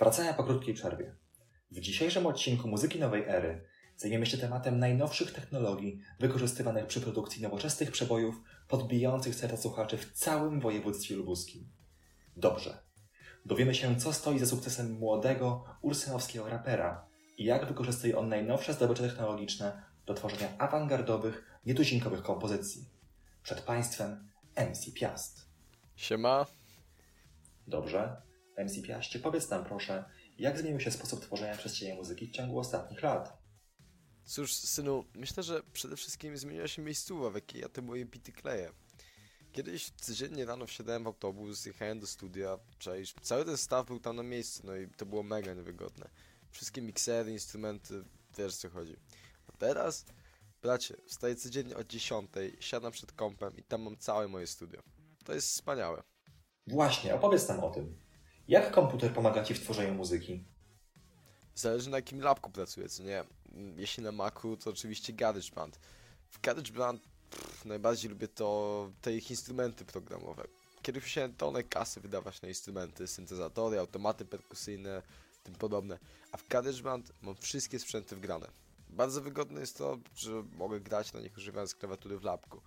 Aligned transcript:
Wracamy 0.00 0.34
po 0.34 0.44
krótkiej 0.44 0.74
przerwie. 0.74 1.14
W 1.70 1.80
dzisiejszym 1.80 2.26
odcinku 2.26 2.68
Muzyki 2.68 3.00
Nowej 3.00 3.24
Ery 3.28 3.64
zajmiemy 3.96 4.26
się 4.26 4.38
tematem 4.38 4.78
najnowszych 4.78 5.32
technologii 5.32 6.00
wykorzystywanych 6.20 6.86
przy 6.86 7.00
produkcji 7.00 7.42
nowoczesnych 7.42 7.90
przebojów 7.90 8.40
podbijających 8.68 9.34
serca 9.34 9.56
słuchaczy 9.56 9.98
w 9.98 10.12
całym 10.12 10.60
województwie 10.60 11.16
lubuskim. 11.16 11.68
Dobrze. 12.36 12.82
Dowiemy 13.46 13.74
się, 13.74 13.96
co 13.96 14.12
stoi 14.12 14.38
za 14.38 14.46
sukcesem 14.46 14.92
młodego, 14.92 15.64
ursynowskiego 15.82 16.48
rapera 16.48 17.06
i 17.38 17.44
jak 17.44 17.66
wykorzystuje 17.66 18.18
on 18.18 18.28
najnowsze 18.28 18.72
zdobycze 18.72 19.02
technologiczne 19.02 19.82
do 20.06 20.14
tworzenia 20.14 20.58
awangardowych, 20.58 21.60
nietuzinkowych 21.66 22.22
kompozycji. 22.22 22.88
Przed 23.42 23.60
Państwem 23.60 24.28
MC 24.56 24.92
Piast. 24.94 25.46
Siema. 25.96 26.46
Dobrze. 27.66 28.29
MC 28.58 28.82
Piaście, 28.82 29.18
powiedz 29.18 29.50
nam 29.50 29.64
proszę, 29.64 30.04
jak 30.38 30.58
zmienił 30.58 30.80
się 30.80 30.90
sposób 30.90 31.20
tworzenia 31.20 31.56
przez 31.56 31.74
Ciebie 31.74 31.94
muzyki 31.94 32.26
w 32.26 32.30
ciągu 32.30 32.58
ostatnich 32.58 33.02
lat? 33.02 33.38
Cóż, 34.24 34.54
synu, 34.54 35.04
myślę, 35.14 35.42
że 35.42 35.62
przede 35.72 35.96
wszystkim 35.96 36.36
zmieniła 36.36 36.68
się 36.68 36.82
miejscowa, 36.82 37.30
w 37.30 37.34
jakiej 37.34 37.60
ja 37.60 37.68
te 37.68 37.82
moje 37.82 38.04
bity 38.06 38.32
kleję. 38.32 38.72
Kiedyś 39.52 39.90
codziennie 39.90 40.44
rano 40.44 40.66
wsiadałem 40.66 41.04
w 41.04 41.06
autobus, 41.06 41.66
jechałem 41.66 42.00
do 42.00 42.06
studia, 42.06 42.58
przecież 42.78 43.14
cały 43.22 43.44
ten 43.44 43.56
staw 43.56 43.86
był 43.86 44.00
tam 44.00 44.16
na 44.16 44.22
miejscu, 44.22 44.62
no 44.64 44.76
i 44.76 44.88
to 44.88 45.06
było 45.06 45.22
mega 45.22 45.54
niewygodne. 45.54 46.08
Wszystkie 46.50 46.82
miksery, 46.82 47.32
instrumenty, 47.32 48.04
wiesz 48.38 48.56
co 48.56 48.70
chodzi. 48.70 48.96
A 49.46 49.52
teraz, 49.52 50.04
bracie, 50.62 50.96
wstaję 51.06 51.36
codziennie 51.36 51.76
o 51.76 51.84
10, 51.84 52.30
siadam 52.60 52.92
przed 52.92 53.12
kompem 53.12 53.56
i 53.56 53.62
tam 53.62 53.82
mam 53.82 53.96
całe 53.96 54.28
moje 54.28 54.46
studio. 54.46 54.82
To 55.24 55.34
jest 55.34 55.48
wspaniałe. 55.48 56.02
Właśnie, 56.66 57.14
opowiedz 57.14 57.48
nam 57.48 57.60
o 57.60 57.70
tym. 57.70 57.96
Jak 58.50 58.70
komputer 58.70 59.12
pomaga 59.12 59.44
Ci 59.44 59.54
w 59.54 59.60
tworzeniu 59.60 59.94
muzyki? 59.94 60.44
Zależy 61.54 61.90
na 61.90 61.96
jakim 61.96 62.20
lapku 62.20 62.50
pracuję, 62.50 62.88
co 62.88 63.02
nie? 63.02 63.24
Jeśli 63.76 64.02
na 64.02 64.12
Macu, 64.12 64.56
to 64.56 64.70
oczywiście 64.70 65.12
GarageBand. 65.12 65.80
W 66.28 66.40
GarageBand 66.40 67.02
pff, 67.30 67.64
najbardziej 67.64 68.10
lubię 68.10 68.28
to 68.28 68.90
te 69.00 69.12
ich 69.12 69.30
instrumenty 69.30 69.84
programowe. 69.84 70.44
Kiedyś 70.82 71.02
musiałem 71.02 71.34
tonę 71.34 71.62
kasy 71.64 72.00
wydawać 72.00 72.42
na 72.42 72.48
instrumenty, 72.48 73.06
syntezatory, 73.06 73.78
automaty 73.78 74.24
perkusyjne, 74.24 75.02
tym 75.42 75.54
podobne. 75.54 75.98
A 76.32 76.36
w 76.36 76.48
GarageBand 76.48 77.12
mam 77.22 77.36
wszystkie 77.36 77.78
sprzęty 77.78 78.16
wgrane. 78.16 78.50
Bardzo 78.88 79.20
wygodne 79.20 79.60
jest 79.60 79.78
to, 79.78 79.98
że 80.16 80.44
mogę 80.58 80.80
grać 80.80 81.12
na 81.12 81.20
nich 81.20 81.36
używając 81.36 81.74
klawiatury 81.74 82.18
w 82.18 82.24
lapku. 82.24 82.60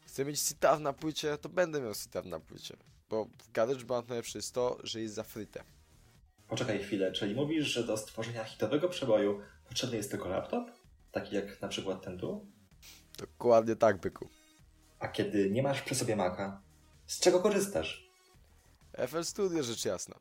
Chcę 0.00 0.24
mieć 0.24 0.40
sitar 0.40 0.80
na 0.80 0.92
płycie, 0.92 1.38
to 1.38 1.48
będę 1.48 1.80
miał 1.80 1.94
sitar 1.94 2.26
na 2.26 2.40
płycie. 2.40 2.76
Bo 3.10 3.24
w 3.24 3.52
GarageBand 3.52 4.08
najlepsze 4.08 4.38
jest 4.38 4.54
to, 4.54 4.78
że 4.82 5.00
jest 5.00 5.14
zafryte. 5.14 5.64
Poczekaj 6.48 6.78
chwilę, 6.78 7.12
czyli 7.12 7.34
mówisz, 7.34 7.66
że 7.66 7.84
do 7.84 7.96
stworzenia 7.96 8.44
hitowego 8.44 8.88
przeboju 8.88 9.40
potrzebny 9.68 9.96
jest 9.96 10.10
tylko 10.10 10.28
laptop? 10.28 10.70
Taki 11.12 11.34
jak 11.34 11.62
na 11.62 11.68
przykład 11.68 12.02
ten 12.02 12.18
tu? 12.18 12.46
Dokładnie 13.18 13.76
tak, 13.76 14.00
byku. 14.00 14.28
A 14.98 15.08
kiedy 15.08 15.50
nie 15.50 15.62
masz 15.62 15.82
przy 15.82 15.94
sobie 15.94 16.16
Maca, 16.16 16.60
z 17.06 17.20
czego 17.20 17.40
korzystasz? 17.40 18.10
FL 19.08 19.24
Studio 19.24 19.62
rzecz 19.62 19.84
jasna. 19.84 20.14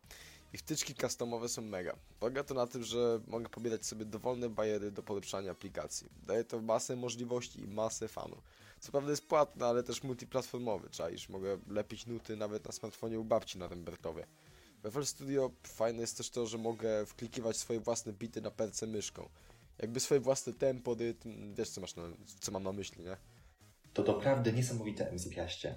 Ich 0.53 0.59
wtyczki 0.59 0.95
customowe 0.95 1.50
są 1.50 1.61
mega. 1.61 1.95
Polega 2.19 2.44
to 2.44 2.53
na 2.53 2.67
tym, 2.67 2.83
że 2.83 3.19
mogę 3.28 3.50
pobierać 3.50 3.86
sobie 3.86 4.06
dowolne 4.06 4.50
bajery 4.50 4.91
do 4.91 5.03
polepszania 5.03 5.52
aplikacji. 5.52 6.09
Daje 6.28 6.44
to 6.44 6.61
masę 6.61 6.95
możliwości 6.95 7.61
i 7.61 7.67
masę 7.67 8.08
fanu. 8.08 8.38
Co 8.86 8.91
prawda 8.91 9.11
jest 9.11 9.28
płatne, 9.28 9.66
ale 9.66 9.83
też 9.83 10.03
multiplatformowy, 10.03 10.89
czaisz. 10.89 11.30
Mogę 11.30 11.58
lepić 11.67 12.05
nuty 12.05 12.36
nawet 12.36 12.66
na 12.66 12.72
smartfonie 12.72 13.19
u 13.19 13.23
babci 13.23 13.58
na 13.58 13.67
Rembertowie. 13.67 14.28
W 14.83 14.91
FL 14.91 15.05
Studio 15.05 15.52
fajne 15.64 16.02
jest 16.02 16.17
też 16.17 16.30
to, 16.30 16.47
że 16.47 16.58
mogę 16.58 17.06
wklikiwać 17.06 17.58
swoje 17.58 17.80
własne 17.80 18.13
bity 18.13 18.41
na 18.41 18.52
perce 18.52 18.88
myszką. 18.88 19.30
Jakby 19.78 20.00
swoje 20.00 20.22
własne 20.22 20.53
tempo, 20.53 20.95
rytm, 20.95 21.56
wiesz 21.56 21.69
co, 21.69 21.81
masz 21.81 21.95
na, 21.95 22.03
co 22.40 22.51
mam 22.51 22.63
na 22.63 22.72
myśli, 22.72 23.03
nie? 23.03 23.18
To 23.94 24.03
doprawdy 24.03 24.53
niesamowite 24.53 25.12
MC 25.12 25.29
Piaście. 25.29 25.75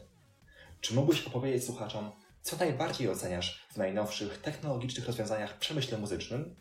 Czy 0.80 0.94
mógłbyś 0.94 1.26
opowiedzieć 1.26 1.64
słuchaczom, 1.64 2.12
co 2.42 2.56
najbardziej 2.56 3.08
oceniasz 3.08 3.66
w 3.72 3.76
najnowszych 3.76 4.38
technologicznych 4.38 5.06
rozwiązaniach 5.06 5.54
w 5.54 5.58
przemyśle 5.58 5.98
muzycznym? 5.98 6.56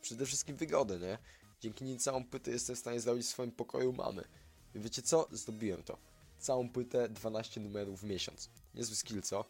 Przede 0.00 0.26
wszystkim 0.26 0.56
wygodę, 0.56 0.98
nie? 0.98 1.18
Dzięki 1.60 1.84
niej 1.84 1.98
całą 1.98 2.24
płytę 2.24 2.50
jestem 2.50 2.76
w 2.76 2.78
stanie 2.78 3.00
zrobić 3.00 3.26
w 3.26 3.30
swoim 3.30 3.52
pokoju 3.52 3.92
mamy. 3.92 4.24
Wiecie 4.80 5.02
co? 5.02 5.28
Zrobiłem 5.30 5.82
to. 5.82 5.98
Całą 6.38 6.68
płytę 6.68 7.08
12 7.08 7.60
numerów 7.60 8.00
w 8.00 8.04
miesiąc. 8.04 8.50
Niezły 8.74 8.96
skill, 8.96 9.22
co? 9.22 9.44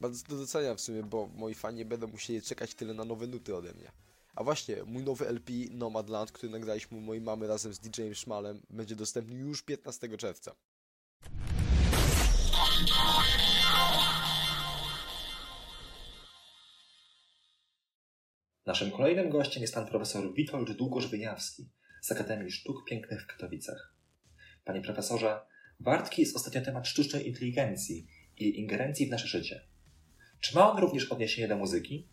Bardzo 0.00 0.26
to 0.28 0.36
doceniam 0.36 0.76
w 0.76 0.80
sumie, 0.80 1.02
bo 1.02 1.28
moi 1.34 1.54
fani 1.54 1.84
będą 1.84 2.06
musieli 2.06 2.42
czekać 2.42 2.74
tyle 2.74 2.94
na 2.94 3.04
nowe 3.04 3.26
nuty 3.26 3.56
ode 3.56 3.72
mnie. 3.72 3.92
A 4.34 4.44
właśnie, 4.44 4.76
mój 4.86 5.02
nowy 5.02 5.28
LP 5.28 5.52
Nomadland, 5.70 6.32
który 6.32 6.52
nagraliśmy 6.52 7.00
mojej 7.00 7.22
mamy 7.22 7.46
razem 7.46 7.74
z 7.74 7.78
DJ-em 7.78 8.14
Szmalem, 8.14 8.60
będzie 8.70 8.96
dostępny 8.96 9.34
już 9.34 9.62
15 9.62 10.16
czerwca. 10.16 10.54
Naszym 18.66 18.90
kolejnym 18.90 19.30
gościem 19.30 19.62
jest 19.62 19.74
pan 19.74 19.86
profesor 19.86 20.34
Witold 20.34 20.70
Długoż-Wyniawski 20.70 21.68
z 22.02 22.12
Akademii 22.12 22.50
Sztuk 22.50 22.84
Pięknych 22.84 23.22
w 23.22 23.26
Katowicach. 23.26 23.93
Panie 24.64 24.80
profesorze, 24.80 25.40
wartki 25.80 26.22
jest 26.22 26.36
ostatnio 26.36 26.60
temat 26.60 26.88
sztucznej 26.88 27.28
inteligencji 27.28 28.06
i 28.36 28.58
ingerencji 28.60 29.06
w 29.06 29.10
nasze 29.10 29.28
życie. 29.28 29.66
Czy 30.40 30.54
ma 30.54 30.70
on 30.72 30.78
również 30.78 31.12
odniesienie 31.12 31.48
do 31.48 31.56
muzyki? 31.56 32.08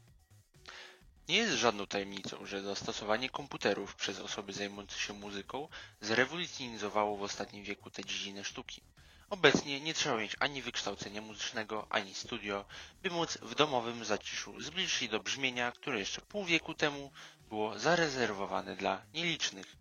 Nie 1.29 1.37
jest 1.37 1.53
żadną 1.53 1.87
tajemnicą, 1.87 2.45
że 2.45 2.61
zastosowanie 2.61 3.29
komputerów 3.29 3.95
przez 3.95 4.19
osoby 4.19 4.53
zajmujące 4.53 4.99
się 4.99 5.13
muzyką 5.13 5.67
zrewolucjonizowało 6.01 7.17
w 7.17 7.23
ostatnim 7.23 7.63
wieku 7.63 7.89
tę 7.89 8.05
dziedzinę 8.05 8.43
sztuki. 8.43 8.81
Obecnie 9.29 9.79
nie 9.81 9.93
trzeba 9.93 10.17
mieć 10.17 10.35
ani 10.39 10.61
wykształcenia 10.61 11.21
muzycznego, 11.21 11.87
ani 11.89 12.13
studio, 12.13 12.65
by 13.03 13.09
móc 13.09 13.37
w 13.41 13.55
domowym 13.55 14.05
zaciszu 14.05 14.61
zbliżyć 14.61 14.91
się 14.91 15.07
do 15.07 15.19
brzmienia, 15.19 15.71
które 15.71 15.99
jeszcze 15.99 16.21
pół 16.21 16.45
wieku 16.45 16.73
temu 16.73 17.11
było 17.49 17.79
zarezerwowane 17.79 18.75
dla 18.75 19.05
nielicznych. 19.13 19.80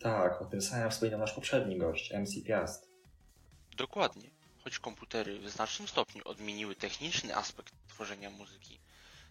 Tak, 0.00 0.42
o 0.42 0.44
tym 0.44 0.62
samym 0.62 0.90
wspominał 0.90 1.20
nasz 1.20 1.32
poprzedni 1.32 1.78
gość, 1.78 2.12
MC 2.12 2.42
Piast. 2.46 2.88
Dokładnie. 3.76 4.30
Choć 4.64 4.78
komputery 4.78 5.38
w 5.38 5.50
znacznym 5.50 5.88
stopniu 5.88 6.22
odmieniły 6.24 6.74
techniczny 6.74 7.36
aspekt 7.36 7.74
tworzenia 7.88 8.30
muzyki, 8.30 8.80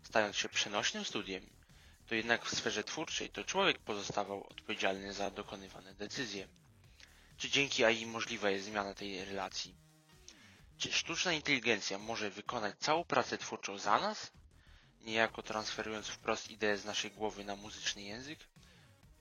stając 0.03 0.35
się 0.35 0.49
przenośnym 0.49 1.05
studiem, 1.05 1.49
to 2.07 2.15
jednak 2.15 2.45
w 2.45 2.55
sferze 2.55 2.83
twórczej 2.83 3.29
to 3.29 3.43
człowiek 3.43 3.79
pozostawał 3.79 4.47
odpowiedzialny 4.47 5.13
za 5.13 5.31
dokonywane 5.31 5.93
decyzje. 5.93 6.47
Czy 7.37 7.49
dzięki 7.49 7.83
AI 7.83 8.05
możliwa 8.05 8.49
jest 8.49 8.65
zmiana 8.65 8.93
tej 8.93 9.25
relacji? 9.25 9.75
Czy 10.77 10.91
sztuczna 10.91 11.33
inteligencja 11.33 11.97
może 11.97 12.29
wykonać 12.29 12.75
całą 12.79 13.03
pracę 13.03 13.37
twórczą 13.37 13.77
za 13.77 13.99
nas? 13.99 14.31
Niejako 15.01 15.43
transferując 15.43 16.07
wprost 16.07 16.51
ideę 16.51 16.77
z 16.77 16.85
naszej 16.85 17.11
głowy 17.11 17.43
na 17.43 17.55
muzyczny 17.55 18.01
język? 18.01 18.39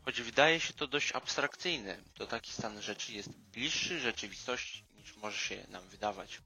Choć 0.06 0.22
wydaje 0.22 0.60
się 0.60 0.72
to 0.72 0.86
dość 0.86 1.12
abstrakcyjne, 1.12 1.98
to 2.14 2.26
taki 2.26 2.52
stan 2.52 2.82
rzeczy 2.82 3.12
jest 3.12 3.28
bliższy 3.28 4.00
rzeczywistości 4.00 4.84
niż 4.96 5.16
może 5.16 5.38
się 5.38 5.66
nam 5.68 5.88
wydawać. 5.88 6.40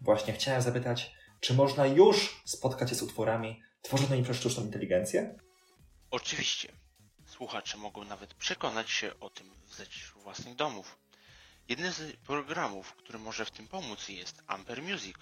Właśnie 0.00 0.32
chciałem 0.32 0.62
zapytać, 0.62 1.12
czy 1.40 1.54
można 1.54 1.86
już 1.86 2.42
spotkać 2.44 2.88
się 2.90 2.94
z 2.94 3.02
utworami 3.02 3.62
tworzonymi 3.82 4.24
przez 4.24 4.36
sztuczną 4.36 4.64
inteligencję? 4.64 5.38
Oczywiście. 6.10 6.72
Słuchacze 7.26 7.76
mogą 7.76 8.04
nawet 8.04 8.34
przekonać 8.34 8.90
się 8.90 9.20
o 9.20 9.30
tym 9.30 9.50
w 9.66 9.74
zaciszu 9.74 10.20
własnych 10.20 10.54
domów. 10.54 10.98
Jednym 11.68 11.92
z 11.92 12.16
programów, 12.16 12.92
który 12.92 13.18
może 13.18 13.44
w 13.44 13.50
tym 13.50 13.68
pomóc 13.68 14.08
jest 14.08 14.42
Amper 14.46 14.82
Music. 14.82 15.16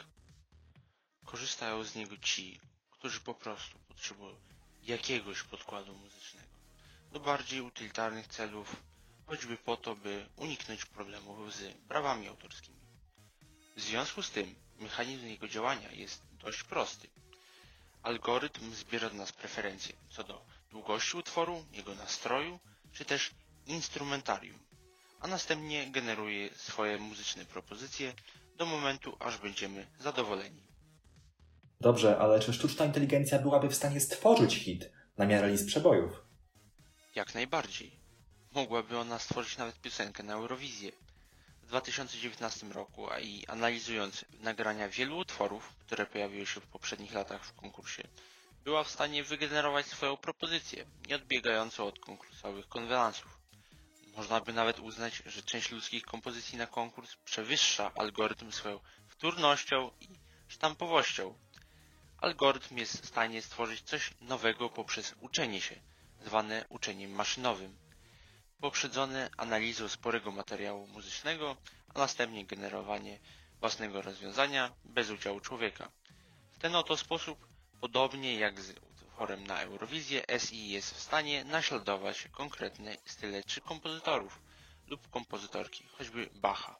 Korzystają 1.24 1.84
z 1.84 1.94
niego 1.94 2.16
ci, 2.16 2.60
którzy 2.90 3.20
po 3.20 3.34
prostu 3.34 3.78
potrzebują 3.78 4.36
jakiegoś 4.82 5.42
podkładu 5.42 5.94
muzycznego 5.94 6.61
do 7.12 7.20
bardziej 7.20 7.60
utylitarnych 7.60 8.26
celów, 8.26 8.76
choćby 9.26 9.56
po 9.56 9.76
to, 9.76 9.96
by 9.96 10.26
uniknąć 10.36 10.84
problemów 10.84 11.54
z 11.54 11.74
prawami 11.88 12.28
autorskimi. 12.28 12.78
W 13.76 13.80
związku 13.80 14.22
z 14.22 14.30
tym 14.30 14.54
mechanizm 14.78 15.26
jego 15.26 15.48
działania 15.48 15.92
jest 15.92 16.22
dość 16.32 16.62
prosty. 16.62 17.08
Algorytm 18.02 18.74
zbiera 18.74 19.06
od 19.06 19.14
nas 19.14 19.32
preferencje 19.32 19.94
co 20.10 20.24
do 20.24 20.44
długości 20.70 21.16
utworu, 21.16 21.64
jego 21.72 21.94
nastroju, 21.94 22.58
czy 22.92 23.04
też 23.04 23.30
instrumentarium, 23.66 24.58
a 25.20 25.28
następnie 25.28 25.90
generuje 25.90 26.50
swoje 26.56 26.98
muzyczne 26.98 27.44
propozycje 27.44 28.12
do 28.56 28.66
momentu, 28.66 29.16
aż 29.20 29.38
będziemy 29.38 29.86
zadowoleni. 30.00 30.62
Dobrze, 31.80 32.18
ale 32.18 32.40
czy 32.40 32.52
sztuczna 32.52 32.84
inteligencja 32.84 33.38
byłaby 33.38 33.68
w 33.68 33.74
stanie 33.74 34.00
stworzyć 34.00 34.54
hit 34.54 34.90
na 35.16 35.26
miarę 35.26 35.48
list 35.50 35.66
przebojów? 35.66 36.21
Jak 37.14 37.34
najbardziej. 37.34 37.92
Mogłaby 38.52 38.98
ona 38.98 39.18
stworzyć 39.18 39.56
nawet 39.56 39.80
piosenkę 39.80 40.22
na 40.22 40.32
Eurowizję. 40.32 40.92
W 41.62 41.66
2019 41.66 42.66
roku, 42.66 43.10
a 43.10 43.20
i 43.20 43.46
analizując 43.46 44.24
nagrania 44.40 44.88
wielu 44.88 45.18
utworów, 45.18 45.74
które 45.78 46.06
pojawiły 46.06 46.46
się 46.46 46.60
w 46.60 46.66
poprzednich 46.66 47.12
latach 47.12 47.44
w 47.44 47.52
konkursie 47.54 48.02
była 48.64 48.84
w 48.84 48.90
stanie 48.90 49.24
wygenerować 49.24 49.86
swoją 49.86 50.16
propozycję, 50.16 50.86
nie 51.08 51.16
odbiegającą 51.16 51.86
od 51.86 51.98
konkursowych 51.98 52.68
konwenansów. 52.68 53.38
Można 54.16 54.40
by 54.40 54.52
nawet 54.52 54.78
uznać, 54.78 55.22
że 55.26 55.42
część 55.42 55.70
ludzkich 55.70 56.02
kompozycji 56.04 56.58
na 56.58 56.66
konkurs 56.66 57.16
przewyższa 57.24 57.92
algorytm 57.94 58.52
swoją 58.52 58.80
wtórnością 59.08 59.90
i 60.00 60.08
sztampowością. 60.48 61.34
Algorytm 62.18 62.76
jest 62.76 63.02
w 63.02 63.06
stanie 63.08 63.42
stworzyć 63.42 63.82
coś 63.82 64.10
nowego 64.20 64.70
poprzez 64.70 65.14
uczenie 65.20 65.60
się, 65.60 65.80
zwane 66.24 66.64
uczeniem 66.68 67.10
maszynowym, 67.10 67.76
poprzedzone 68.60 69.30
analizą 69.36 69.88
sporego 69.88 70.30
materiału 70.30 70.86
muzycznego, 70.86 71.56
a 71.94 71.98
następnie 71.98 72.46
generowanie 72.46 73.18
własnego 73.60 74.02
rozwiązania 74.02 74.72
bez 74.84 75.10
udziału 75.10 75.40
człowieka. 75.40 75.90
W 76.52 76.58
ten 76.58 76.76
oto 76.76 76.96
sposób, 76.96 77.46
podobnie 77.80 78.34
jak 78.34 78.60
z 78.60 78.74
utworem 78.90 79.46
na 79.46 79.60
Eurowizję, 79.60 80.22
SI 80.38 80.68
jest 80.68 80.94
w 80.94 81.00
stanie 81.00 81.44
naśladować 81.44 82.28
konkretne 82.32 82.96
style 83.04 83.44
czy 83.44 83.60
kompozytorów 83.60 84.40
lub 84.86 85.10
kompozytorki, 85.10 85.86
choćby 85.86 86.28
Bacha. 86.34 86.76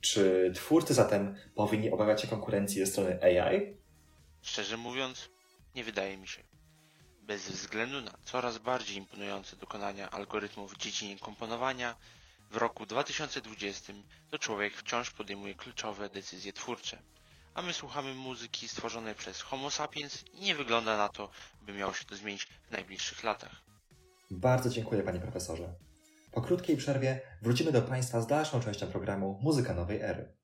Czy 0.00 0.52
twórcy 0.54 0.94
zatem 0.94 1.36
powinni 1.54 1.90
obawiać 1.90 2.22
się 2.22 2.28
konkurencji 2.28 2.80
ze 2.80 2.86
strony 2.86 3.22
AI? 3.22 3.76
Szczerze 4.42 4.76
mówiąc, 4.76 5.30
nie 5.74 5.84
wydaje 5.84 6.16
mi 6.16 6.28
się. 6.28 6.42
Bez 7.26 7.50
względu 7.50 8.00
na 8.00 8.10
coraz 8.24 8.58
bardziej 8.58 8.96
imponujące 8.96 9.56
dokonania 9.56 10.10
algorytmów 10.10 10.74
w 10.74 10.76
dziedzinie 10.76 11.18
komponowania, 11.18 11.96
w 12.50 12.56
roku 12.56 12.86
2020 12.86 13.92
to 14.30 14.38
człowiek 14.38 14.74
wciąż 14.74 15.10
podejmuje 15.10 15.54
kluczowe 15.54 16.08
decyzje 16.08 16.52
twórcze. 16.52 16.98
A 17.54 17.62
my 17.62 17.72
słuchamy 17.72 18.14
muzyki 18.14 18.68
stworzonej 18.68 19.14
przez 19.14 19.42
Homo 19.42 19.70
sapiens 19.70 20.24
i 20.32 20.40
nie 20.40 20.54
wygląda 20.54 20.96
na 20.96 21.08
to, 21.08 21.30
by 21.62 21.72
miało 21.72 21.92
się 21.92 22.04
to 22.04 22.16
zmienić 22.16 22.46
w 22.68 22.70
najbliższych 22.70 23.24
latach. 23.24 23.64
Bardzo 24.30 24.70
dziękuję 24.70 25.02
panie 25.02 25.20
profesorze. 25.20 25.74
Po 26.32 26.42
krótkiej 26.42 26.76
przerwie 26.76 27.20
wrócimy 27.42 27.72
do 27.72 27.82
Państwa 27.82 28.20
z 28.20 28.26
dalszą 28.26 28.60
częścią 28.60 28.86
programu 28.86 29.38
Muzyka 29.42 29.74
Nowej 29.74 30.00
Ery. 30.00 30.34